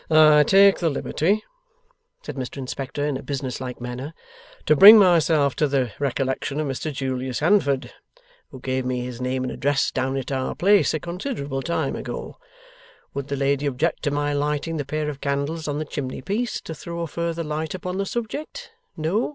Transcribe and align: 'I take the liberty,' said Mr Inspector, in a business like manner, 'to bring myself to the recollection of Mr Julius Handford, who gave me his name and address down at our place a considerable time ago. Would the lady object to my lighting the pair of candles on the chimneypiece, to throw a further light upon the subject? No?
'I 0.09 0.45
take 0.45 0.79
the 0.79 0.89
liberty,' 0.89 1.43
said 2.23 2.35
Mr 2.35 2.57
Inspector, 2.57 3.05
in 3.05 3.17
a 3.17 3.21
business 3.21 3.61
like 3.61 3.79
manner, 3.79 4.15
'to 4.65 4.75
bring 4.75 4.97
myself 4.97 5.55
to 5.57 5.67
the 5.67 5.91
recollection 5.99 6.59
of 6.59 6.65
Mr 6.67 6.91
Julius 6.91 7.37
Handford, 7.37 7.93
who 8.49 8.59
gave 8.59 8.83
me 8.83 9.01
his 9.01 9.21
name 9.21 9.43
and 9.43 9.51
address 9.51 9.91
down 9.91 10.17
at 10.17 10.31
our 10.31 10.55
place 10.55 10.95
a 10.95 10.99
considerable 10.99 11.61
time 11.61 11.95
ago. 11.95 12.37
Would 13.13 13.27
the 13.27 13.35
lady 13.37 13.67
object 13.67 14.01
to 14.05 14.09
my 14.09 14.33
lighting 14.33 14.77
the 14.77 14.85
pair 14.85 15.07
of 15.07 15.21
candles 15.21 15.67
on 15.67 15.77
the 15.77 15.85
chimneypiece, 15.85 16.61
to 16.63 16.73
throw 16.73 17.01
a 17.01 17.07
further 17.07 17.43
light 17.43 17.75
upon 17.75 17.99
the 17.99 18.07
subject? 18.07 18.71
No? 18.97 19.29